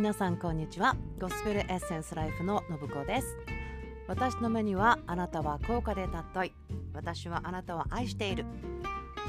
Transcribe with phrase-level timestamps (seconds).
[0.00, 0.96] 皆さんこんにちは。
[1.20, 3.36] ゴスペルエッセンスライフの信子です。
[4.08, 6.52] 私の目にはあなたは高価で尊い。
[6.94, 8.46] 私はあなたを愛している。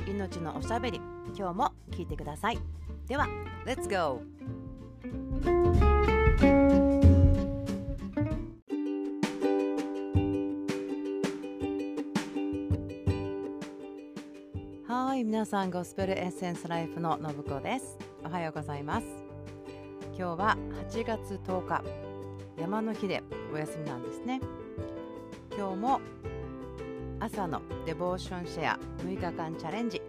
[0.08, 1.02] 命のおしゃべり。
[1.38, 2.60] 今日も聞いてください。
[3.06, 3.28] では
[3.66, 4.22] Let's go!
[14.88, 15.26] はい。
[15.26, 17.98] 皆さんゴスペルエッセンスライフの信子です。
[18.24, 19.21] おはようございます。
[20.22, 20.56] 今日は
[20.92, 21.84] 8月10日
[22.56, 24.40] 山の日でお休みなんですね。
[25.58, 26.00] 今日も
[27.20, 30.00] 朝のデボーションシェア6日間チャレンジ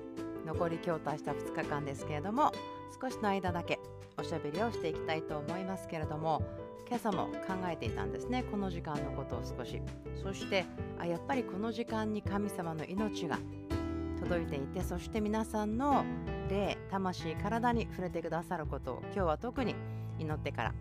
[0.45, 2.53] 残り今日と明日2日間ですけれども
[3.01, 3.81] 少しの間だけ
[4.19, 6.43] おしゃべりをしていきたいと思いますけれども
[6.87, 8.43] 今朝も考えていたんですね。
[8.51, 9.81] この時間のことを少し。
[10.23, 10.67] そして
[10.99, 13.39] あやっぱりこの時間に神様の命が
[14.21, 16.05] 届いていてそして皆さんの
[16.51, 19.75] 霊魂体に触れてくださることを今日は特に
[20.23, 20.75] 祈ってから、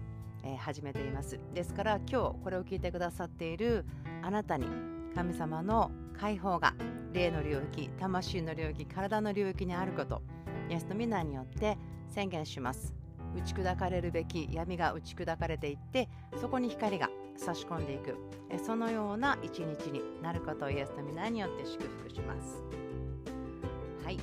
[0.44, 1.40] えー、始めています。
[1.54, 3.86] ですから今日これを聞いてくださっている
[4.22, 4.66] あなたに
[5.14, 6.74] 神様の解放が
[7.12, 10.22] 霊の領域魂の領域体の領域にあること
[10.70, 12.94] イエスの皆によって宣言します。
[13.34, 18.16] 打ち砕かれるべき闇が打ち砕かれていってそこに光が差し込んでいく。
[18.66, 22.62] そのような一日になることをイエスの皆によって祝福します。
[24.04, 24.20] はい。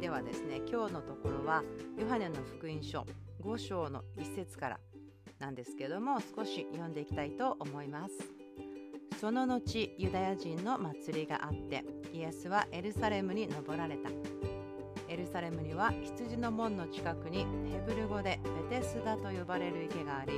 [0.00, 1.62] ではですね今日のところは
[1.98, 3.04] ヨハネの福音書。
[3.42, 4.80] 5章の1節から
[5.38, 8.14] なんですけども少し読んでいきたいと思います。
[9.20, 14.10] その後ユダヤ人の祭りがあってイエスはエルサレムに登られた。
[15.08, 18.38] エルサレムには羊の門の近くにヘブル語で
[18.70, 20.34] ベテスダと呼ばれる池があり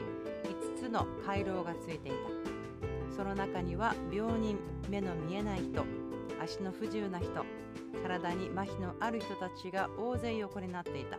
[0.76, 3.16] 5つの回廊がついていた。
[3.16, 4.58] その中には病人
[4.88, 5.84] 目の見えない人
[6.42, 7.44] 足の不自由な人
[8.02, 11.18] 体に麻痺のある人たちが大勢横になっていた。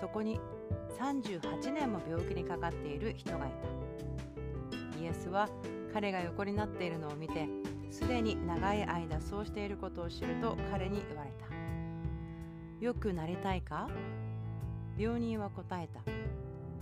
[0.00, 0.38] そこに
[0.98, 5.00] 38年も病気にかかっている人がいた。
[5.00, 5.48] イエスは
[5.92, 7.48] 彼が横になっているのを見て
[7.90, 11.46] すでに長い間そうしていることを知ると彼に言われた。
[12.84, 13.88] よくなりたいか？
[14.98, 16.00] 病人は答えた。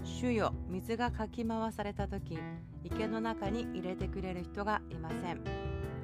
[0.05, 2.39] 主よ水がかき回された時
[2.83, 5.41] 池の中に入れてくれる人がいません。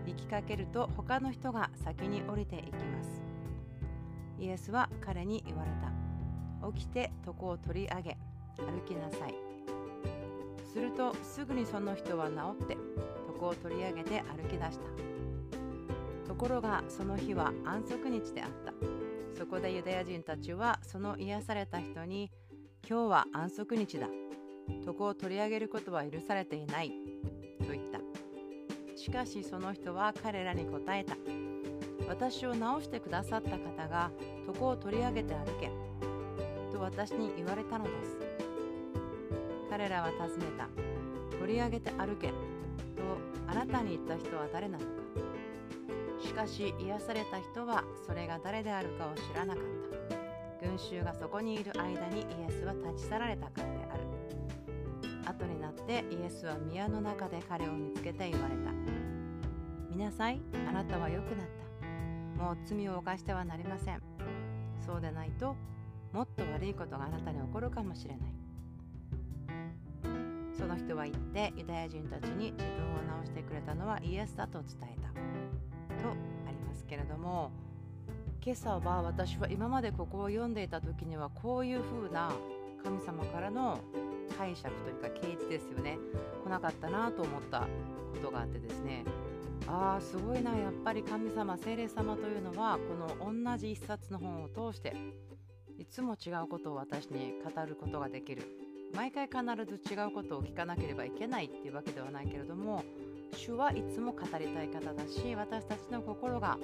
[0.07, 3.23] 行きかけると他の人が先に降りていきます。
[4.39, 6.10] イエスは彼に言われた。
[6.75, 8.19] 起きて床を取り上げ
[8.59, 9.35] 歩きなさい。
[10.73, 12.77] するとすぐにその人は治って
[13.35, 14.85] 床を取り上げて歩き出した。
[16.29, 18.73] ところがその日は安息日であった。
[19.37, 22.31] そこでユダヤ人たちはその癒された人に
[22.89, 24.07] 今日は安息日だ。
[24.87, 26.91] 床を取り上げることは許されていない。
[27.67, 27.99] と言った。
[28.97, 31.17] しかしその人は彼らに答えた。
[32.09, 34.11] 私を治してくださった方が
[34.47, 35.71] 床を取り上げて歩け。
[36.81, 38.17] 私に言われたのです。
[39.71, 40.69] 彼らは尋ねた
[41.39, 42.35] 取り上げて歩けと
[43.47, 44.91] あなたに言った人は誰なのか
[46.21, 49.65] しかし癒された人はそれが誰であるかを知らなかっ
[50.61, 54.03] た群衆がそこにいる間にイエスは立ち去られたからである
[55.27, 58.71] 後になってイエスは宮の中で彼を見つけて言われた
[59.89, 60.41] 見なさい。
[60.69, 61.47] あなたは良くなっ
[62.39, 62.45] た。
[62.45, 64.01] もう罪を犯してはなりません。
[64.85, 65.57] そうでないと
[66.13, 68.33] もっと悪いことがあなたに起こるかもしれない。
[70.57, 75.09] その人は言ってユダヤ人たちに自分を治してくれたのはイエスだと伝えた。
[76.03, 76.11] と
[76.47, 77.51] ありますけれども
[78.43, 82.33] 今朝は私は今までここを読んでいた時にはこういう風な
[82.83, 83.81] 神様からの
[84.39, 85.99] 解釈というか啓示ですよね。
[86.45, 87.67] 来なかったなと思ったこ
[88.23, 89.05] とがあってですね。
[89.67, 90.57] ああすごいな。
[90.57, 94.97] やっぱり神様精霊様というのはこの同じ一冊の本を通して
[95.81, 98.43] いつも違うことを私に語ることができる。
[98.95, 102.85] 毎回必ず違うことを聞かなければいけないっていうわけではないけれども
[103.37, 106.59] 主はいつも語りたい方だし私たちの心が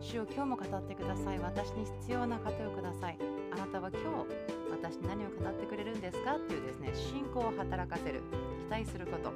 [0.00, 1.38] 主を今日も語ってください。
[1.38, 3.18] 私に必要な糧をください。
[3.52, 8.22] あなたは今日私に何を語ってくれるんですかっていうですね信仰を働かせる
[8.58, 9.32] 期待すること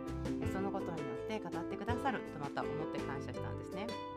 [0.51, 4.16] そのことによって語ってくださるとまた思って感謝したんですね。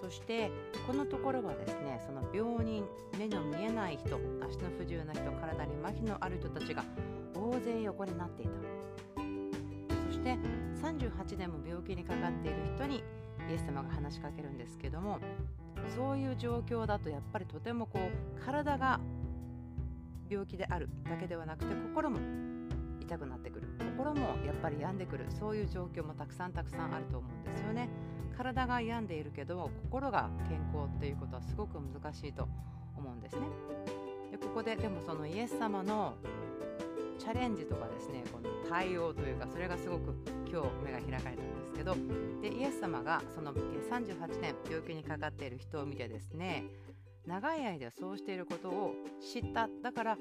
[0.00, 0.50] そして
[0.86, 2.84] このところはですねその病人
[3.18, 6.84] 目の見えない人足の不自由な人体に麻痺のある人たちが
[7.34, 8.52] 大勢横になっていた。
[10.06, 10.38] そして
[10.82, 13.02] 38年も病気にかかっている人に
[13.48, 15.18] イエス様が話しかけるんですけども
[15.94, 19.00] そういう状況だとやっぱりとてもこう体が
[20.28, 22.18] 病気であるだけではなくて心も
[23.00, 23.68] 痛くなってくる。
[23.96, 25.26] 心もやっぱり病んでくる。
[25.38, 27.88] そういう状況もたくさんたくさんあると思うんですよね。
[28.40, 32.48] 体が病んでいるけど心が健康っていうことはすごく難しいと
[32.96, 33.42] 思うんですね。
[34.30, 36.14] でここででもそのイエス様の
[37.18, 40.14] チャレンジとかですねこの対応というかそれがすごく
[40.50, 41.94] 今日目が開かれたんですけど
[42.40, 46.64] でイエス様がその38年病気にかかっている人を見てですね
[47.26, 49.68] 長い間そうしていることを知った。
[49.82, 50.18] だから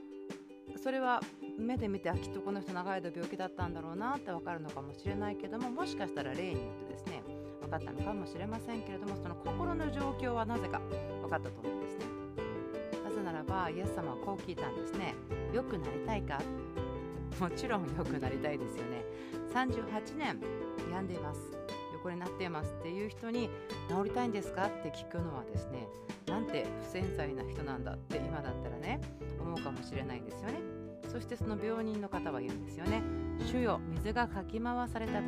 [0.83, 1.21] それは
[1.57, 7.38] 目で見てあきっとこの人長い間病気だったんだろうなって分かるのかもしれないけどももしかしたら例によってですね
[7.69, 10.81] かったのかもしれませんけれどもその心の状況はなぜか
[11.21, 12.05] 分かったと思うんですね。
[13.03, 15.15] なぜならばイエス様はこう聞いたんですね。
[15.53, 16.41] 良くなりたいか？
[17.39, 19.05] もちろん良くなりたいですよね。
[19.53, 20.39] 38年
[20.89, 21.39] 病んでいます。
[21.93, 22.73] 横になっています。
[22.79, 23.49] っていう人に
[23.89, 24.67] 治りたいんですか？
[24.67, 25.87] って聞くのはですね
[26.27, 29.01] なんて不繊細な人なんだって今だったらね
[29.39, 30.59] 思うかもしれないですよね。
[31.11, 33.01] そしてその病人の方は言うんですよね。
[33.51, 35.25] 主よ水がかき回された時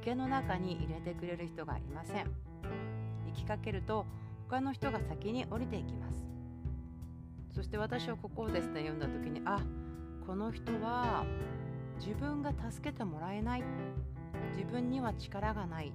[0.00, 2.24] 池の中に入れてくれる人がいません。
[2.24, 4.06] 行きかけると
[4.48, 6.26] 他の人が先に降りていきます。
[7.54, 9.60] そして私はここをですね読んだ時にあ
[10.26, 11.26] この人は
[11.98, 13.64] 自分が助けてもらえない。
[14.56, 15.92] 自分には力がない。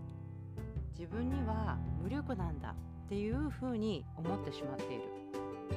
[0.98, 2.76] 自分には無力なんだ。
[3.06, 5.04] っていうふうに思ってしまっている。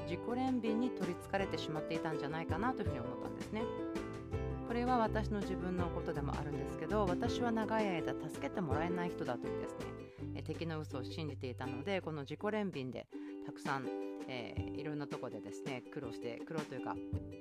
[0.04, 3.62] 自己憐憫に取りつかれてしまっていたんじゃないかなというふうに思ったんですね。
[4.78, 10.42] れは私の自分のことでもあるんですけど私は長い間助けてもらえない人だというですね。
[10.42, 13.06] 敵の嘘を信じていたのでこの自己憐憫で
[13.44, 13.86] たくさん、
[14.28, 16.96] えー、いろんなとこでですね苦労して苦労というか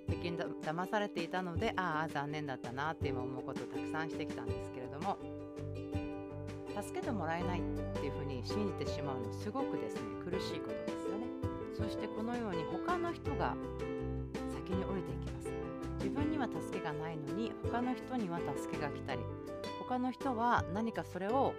[0.09, 5.17] 敵にだ騙されていたのでああ残念だったなって今思うことをたくさんしてきたんですけれども
[6.81, 7.61] 助けてもらえないっ
[7.93, 11.27] ていうふうに信じてしまうのすごくですね苦しいことですよね。
[11.77, 13.55] そしてこのように他の人が
[14.53, 15.36] 先に降りていきます。
[16.17, 19.21] 分には助けがないのに他の人には助けが来たり
[19.79, 21.53] 他の人は何かそれを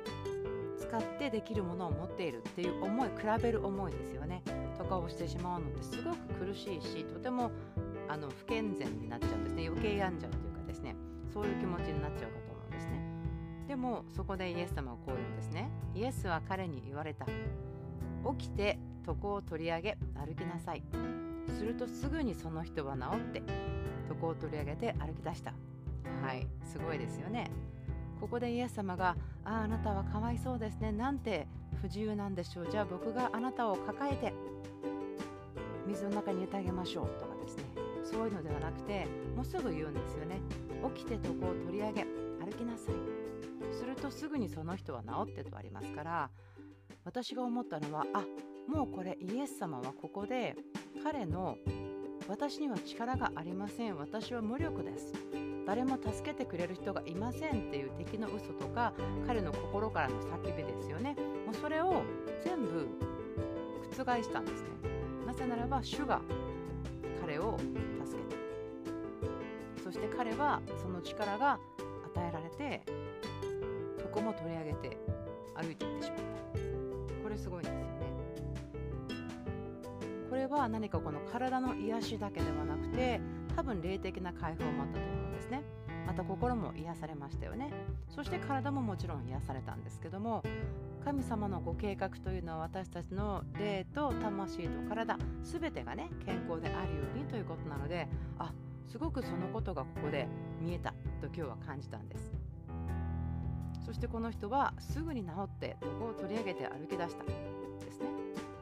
[0.78, 4.43] 使ってできるものを持っているっていう思い比べる思いですよね。
[4.76, 7.50] とかをしてしまうのってすごく苦しいしとても
[8.08, 9.66] あの不健全になっちゃうんですね。
[9.66, 10.94] 余計病んじゃうというかですね。
[11.32, 13.02] そういう気持ちになっちゃうかと思うんですね。
[13.66, 15.69] でもそこでイエス様はこう言うんですね。
[15.94, 17.26] イエスは彼に言われた。
[18.38, 20.82] 起きて床を取り上げ歩きなさい。
[21.58, 23.43] するとすぐにその人は治って。
[24.08, 25.52] 床を取り上げて歩き出した
[26.22, 27.50] はいすごいですよね。
[28.20, 30.90] ここでイエス様が「あああなたはかわいそうですね。
[30.90, 31.46] なんて
[31.81, 32.70] 不自由なんでしょう。
[32.70, 34.32] じゃあ僕があなたを抱えて
[35.87, 37.88] 水の中に入れてあげましょう」とかですね。
[38.10, 39.06] そういうのではなくて
[39.37, 40.40] もうすぐ言うんですよね
[40.96, 42.05] 起きて床を取り上げ
[42.40, 42.94] 歩きなさい
[43.75, 46.31] するとすぐにその人は治ってとありますから
[47.05, 48.25] 私が思ったのはあ
[48.66, 50.56] もうこれイエス様はここで
[51.02, 51.56] 彼の
[52.29, 53.97] 私には力がありません。
[53.97, 55.15] 私は無力です。
[55.67, 58.93] 誰も助けてくれる人がいませんっていう敵の嘘とか
[59.27, 61.17] 彼の心からの叫びですよね。
[61.47, 62.03] もうそれを
[62.45, 62.87] 全部
[63.97, 64.69] 覆したんですね。
[65.27, 66.21] なぜならば主が
[67.23, 67.59] 彼を
[68.05, 71.59] 助けたそして彼はその力が
[72.15, 72.83] 与えられて
[74.01, 74.99] 床も取り上げて
[75.55, 77.23] 歩いていってしまった。
[77.23, 77.88] これすごいです。
[80.38, 83.20] れは何かこの体の癒しだけではなくて
[83.56, 85.62] 多分霊的な解放もあったと思うんですね。
[86.06, 87.70] また心も癒されましたよね。
[88.08, 90.43] そして体ももちろん癒されたんですけども
[91.05, 98.08] 神様のご計画というのは私たちの霊と魂と体全てがね健康であるようにということなので
[98.39, 98.53] あ
[98.86, 100.27] すごくそのことがここで
[100.60, 102.32] 見えたと今日は感じたんです。
[103.84, 108.18] そしてこの人はすぐに治って床を取り上げて歩き出したですね。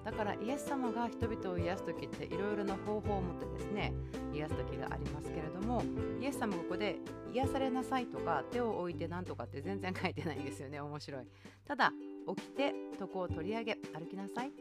[0.06, 3.92] だからイエス様が人々を癒す時っていろいろな方法を持ってですね
[4.32, 5.82] 癒す時がありますけれども
[6.20, 6.98] イエス様ここで
[7.34, 11.26] 癒されなさいとか手を置いてなんとかって全然書いてないんですよね面白い。
[11.66, 11.92] ただ
[12.36, 14.52] 起きて床を取り上げ歩きなさい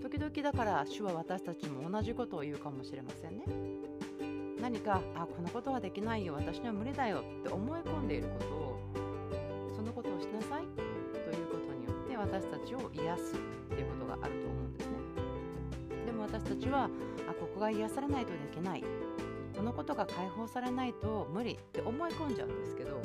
[0.00, 3.44] 時々だから主は私たちも同じことを言うかもしれませんね
[4.60, 8.78] 何かあこのことはできないよ私には無理だよって思い込んでいることを
[9.74, 10.87] そのことをしなさい。
[12.30, 14.92] 私たちを癒すっていうことがあると思うんですね。
[16.06, 16.84] でも私たちは
[17.28, 18.84] あここが癒されないとできない。
[19.56, 23.00] このことが解放されないと無理って思い込んじゃうんですけど。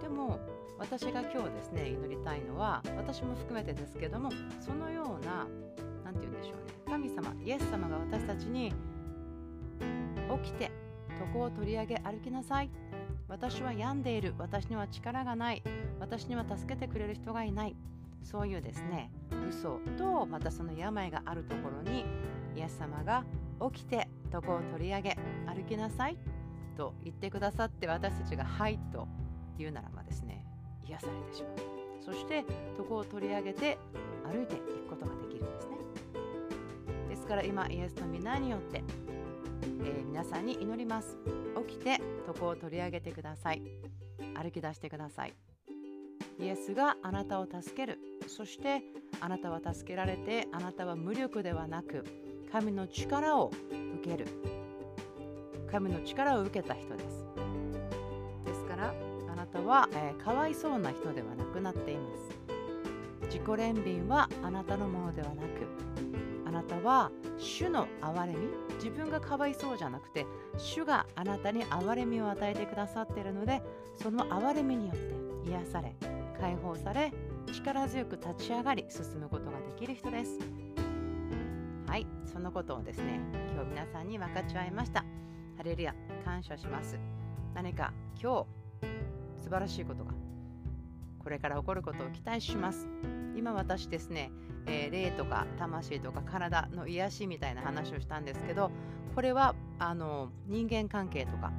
[0.00, 0.38] でも
[0.78, 5.46] 私が今日ですね祈りたいのは私も含めてですけどもそのような
[6.04, 6.74] 何て言うんでしょうね。
[6.86, 8.72] 神様イエス様が私たちに
[10.44, 10.70] 起きて
[11.20, 12.70] 床を取り上げ歩きなさい。
[13.28, 14.34] 私は病んでいる。
[14.38, 15.62] 私には力がない。
[16.00, 17.76] 私には助けてくれる人がいない。
[18.22, 19.10] そういうですね
[19.48, 22.04] 嘘とまたその病があるところに
[22.56, 23.24] イエス様が
[23.72, 26.16] 起きて床を取り上げ歩きなさい
[26.76, 29.06] と言ってくださって私たちが「はい」と
[29.58, 30.44] 言うならばですね
[30.86, 31.52] 癒されてしまう。
[32.04, 32.44] そして
[32.76, 33.78] 床を取り上げて
[34.24, 35.76] 歩いていくことができるんですね。
[37.08, 38.82] ですから今イエスの皆によって、
[39.84, 41.16] えー、皆さんに祈ります。
[41.68, 43.62] 起きて床を取り上げてください。
[44.34, 45.51] 歩き出してください。
[46.38, 47.98] イエスがあなたを助ける。
[48.26, 48.82] そして
[49.20, 52.04] あなたは助けられてあなたは無力ではなく
[52.50, 53.50] 神の力を
[54.00, 54.26] 受ける。
[55.70, 57.26] 神の力を受けた人です。
[58.44, 58.94] ですから
[59.30, 62.42] あなたは、えー、かわいそうな人ではなくなっています。
[63.32, 65.66] 自己憐憫はあなたのものではなく
[66.44, 70.26] あなたは主の憐れみ自分がかわいそうじゃなくて
[70.58, 73.62] 主があなたに憐れみを与えてくださっているので
[74.02, 74.96] その憐れみによっ
[75.44, 75.94] て癒され
[76.42, 77.12] 解放され
[77.52, 80.40] 力強く立ち上がり進むことができる人です。
[81.86, 83.20] はいそのことをですね
[83.54, 85.04] 今日皆さんに分かち合いました。
[85.56, 85.94] ハレルヤ
[86.24, 86.98] 感謝します。
[87.54, 88.44] 何か今
[88.80, 90.10] 日素晴らしいことが
[91.20, 92.88] これから起こることを期待します。
[93.36, 94.32] 今私ですね、
[94.66, 98.72] えー、霊とか魂とか体の癒しみたいな話をしたんですけど
[99.14, 101.52] これはあの人間関係とか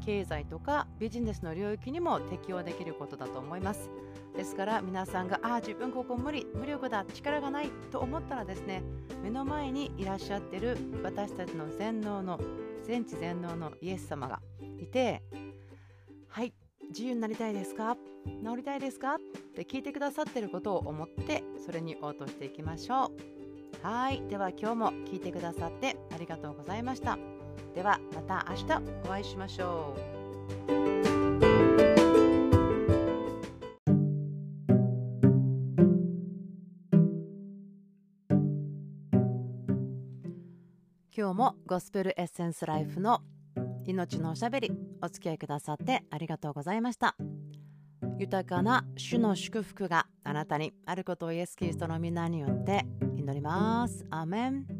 [0.00, 3.90] 経済とかビジネスの領域にも適用できることだと思います。
[4.38, 8.84] ですから皆さんがああ自分ここ無理無力だ力がないと思ったらですね
[9.20, 12.38] 目の前にいらっしゃってる私たちの全能の
[12.84, 14.40] 全知全能のイエス様が
[14.80, 15.24] いて
[16.28, 16.54] はい
[16.88, 17.96] 自由になりたいですか？
[18.26, 19.16] 治りたいですか？
[19.16, 19.18] っ
[19.56, 23.10] て聞いてくださってることを思ってそれに応答していきましょ
[23.82, 23.84] う。
[23.84, 27.18] はいでは今日も聞いてくださってありがとうございました。
[27.74, 29.96] ではまた明日お会いしましょ
[31.14, 31.17] う。
[41.18, 43.22] 今日もゴスペルエッセンスライフの
[43.86, 44.70] 命のおしゃべり
[45.02, 47.16] お付き合いくださってありがとうございました。
[48.20, 54.06] 豊かな主の祝福があなたにあることをイエス・キリストの皆によって祈ります。
[54.10, 54.77] アメン。